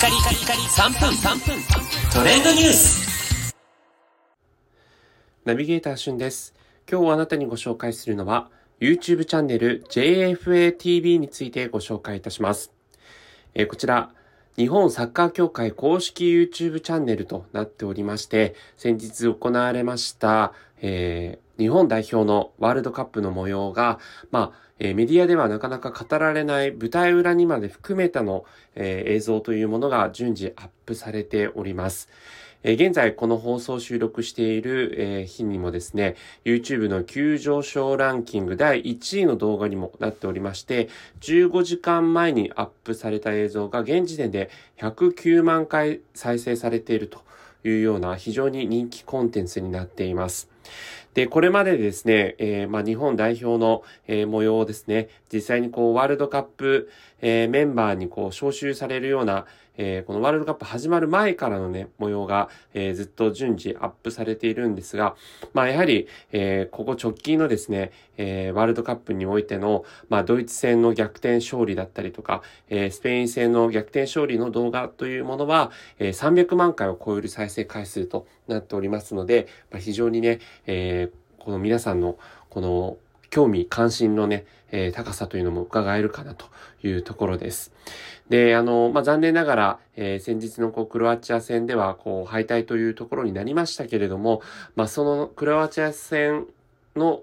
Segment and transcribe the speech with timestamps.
[0.00, 1.62] カリカリカリ3分3分
[2.10, 3.54] トレンドニュース
[5.44, 6.54] ナビゲーターしゅんです。
[6.90, 8.48] 今日あなたにご紹介するのは
[8.80, 12.72] YouTube チャンネル JFATV についてご紹介いたします。
[13.52, 14.14] えーこちら、
[14.60, 20.52] 日本サッカー協会公式 YouTube チャンネルとなっておりまして、先日行われました、
[20.82, 23.98] えー日本代表のワールドカップの模様が、
[24.30, 32.10] まあ、えーメディアではなかなか語られない舞台裏にまで含めたの、えー映像というものが順次アップされております。
[32.62, 47.22] え現在この放送収録している、え日にもですね、YouTube の急上昇ランキング第1位の動画にもなっておりまして、15時間前にアップされた映像が現時点で109万回再生されていると
[47.64, 50.50] いうような非常に人気コンテンツになっています。
[51.14, 59.46] で、これまでですね、えーまあ、日本代表の、えー模様をですね、実際にこう、ワールドカップ、えーメンバーにこう、招集されるような、
[59.82, 65.16] えこのワールドカップ始まる前からのね、模様が、えずっと順次アップされているんですが、
[65.54, 82.18] まあ、やはり、えここ直近のですね、えワールドカップにおいての、まあ、ドイツ戦の逆転勝利だったりとか、えスペイン戦の逆転勝利の動画というものは、えー300万回を超える再生回数となっておりますので、まあ、非常にね、えーこの皆さんの、
[82.50, 82.98] この、
[83.30, 86.46] 興味関心のね、えー高さというのも伺えるかなと
[86.82, 87.72] いうところです。
[88.28, 94.42] で、あの、まあ、残念ながら、えー先日のこう、クロアチア戦では、こう、敗退というところになりましたけれども、
[94.76, 96.46] まあ、そのクロアチア戦
[96.94, 97.22] の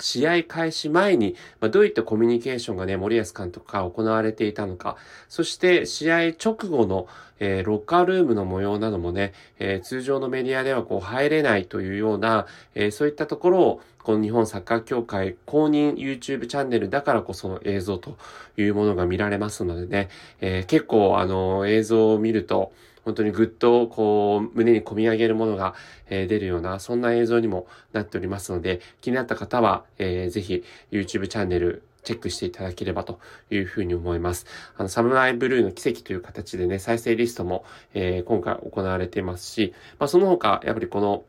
[0.00, 4.96] 試合開始前に、ま、どういったコミュニケーションがね、森保監督が行われていたのか、
[5.28, 7.06] そして試合直後の、
[7.40, 18.16] えーロッカールームの模様などもね、えー通常のメディアではこう入れないというような、えーそういったところを、この日本サッカー協会公認 YouTube チャンネルだからこその映像と
[18.56, 20.08] いうものが見られますのでね、
[20.40, 22.72] えー結構あの映像を見ると、
[23.04, 25.74] 本当にぐっとこう胸に込み上げるものが、
[26.10, 33.18] え出るような、そんな映像にもなっておりますので、気になった方は、えーぜひ YouTube チャンネルチェックしていただければと
[33.50, 34.46] いうふうに思います。
[34.76, 37.64] あの、サムライブルーの奇跡という形でね、再生リストも、
[37.94, 41.24] えー今回行われていますし、まあ、その他、やっぱりこの、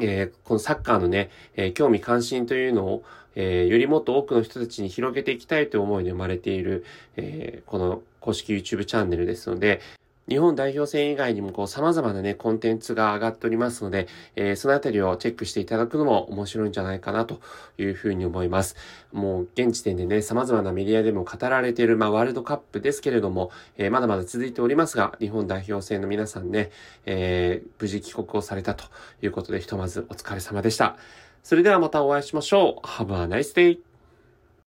[0.00, 6.84] えーこのサッカーのね、えー興味関心というのを、えーよりもっと多くの人たちに広げていきたいという思いで生まれている、
[7.16, 9.80] えーこの公式 YouTube チャンネルですので、
[10.28, 17.40] 日本代表戦以外にもこう様々なね、コンテンツが上がっておりますので、えーそのあたりをチェックしていただくのも面白いんじゃないかなと
[17.78, 18.76] いうふうに思います。
[19.12, 26.70] もう現時点でね、様々なメディアでも語られている、まあワールドカップですけれども、えーまだまだ続いておりますが、日本代表戦の皆さんね、
[27.04, 28.84] えー無事帰国をされたと
[29.22, 30.96] いうことで、ひとまずお疲れ様でした。
[31.42, 32.86] それではまたお会いしましょう。
[32.86, 33.85] Have a nice day!